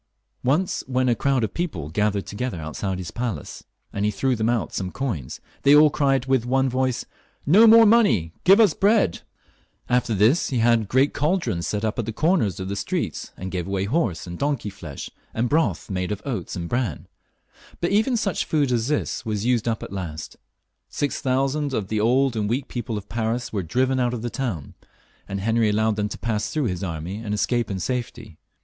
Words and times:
Once 0.43 0.83
when 0.87 1.07
a 1.07 1.13
crowd 1.13 1.43
of 1.43 1.53
people 1.53 1.87
gathered 1.91 2.25
together 2.25 2.59
outside 2.59 2.97
his 2.97 3.11
palace, 3.11 3.65
and 3.93 4.03
he 4.03 4.09
threw 4.09 4.35
them 4.35 4.49
out 4.49 4.73
some 4.73 4.89
coins, 4.91 5.39
they 5.61 5.75
all 5.75 5.91
cried 5.91 6.25
with 6.25 6.43
one 6.43 6.67
voice," 6.67 7.05
No 7.55 7.67
more 7.67 7.85
money; 7.85 8.33
give 8.43 8.59
us 8.59 8.73
bread!" 8.73 9.21
After 9.89 10.15
this 10.15 10.49
he 10.49 10.57
had 10.57 10.87
great 10.87 11.13
cauldrons 11.13 11.67
set 11.67 11.85
up 11.85 11.99
at 11.99 12.07
the 12.07 12.11
comers 12.11 12.59
of 12.59 12.67
the 12.67 12.75
streets, 12.75 13.29
and 13.37 13.51
gave 13.51 13.67
away 13.67 13.83
horse 13.85 14.25
and 14.25 14.39
donkey 14.39 14.71
flesh, 14.71 15.11
and 15.35 15.47
broth 15.47 15.87
made 15.87 16.11
of 16.11 16.23
oats 16.25 16.55
and 16.55 16.67
bran. 16.67 17.07
But 17.79 17.91
even 17.91 18.17
such 18.17 18.45
food 18.45 18.71
as 18.71 18.87
this 18.87 19.23
was 19.23 19.45
used 19.45 19.67
up 19.67 19.83
at 19.83 19.93
last. 19.93 20.35
Six 20.89 21.21
thousand 21.21 21.75
of 21.75 21.89
the 21.89 21.99
old 21.99 22.35
and 22.35 22.49
weak 22.49 22.67
people 22.67 22.97
of 22.97 23.07
Paris 23.07 23.53
were 23.53 23.61
driven 23.61 23.99
out 23.99 24.15
of 24.15 24.23
the 24.23 24.31
town, 24.31 24.73
and 25.27 25.39
Henry 25.41 25.69
allowed 25.69 25.95
them 25.95 26.09
to 26.09 26.17
pass 26.17 26.49
through 26.49 26.65
his 26.65 26.83
army 26.83 27.17
and 27.17 27.35
escape 27.35 27.69
in 27.69 27.79
safety. 27.79 28.39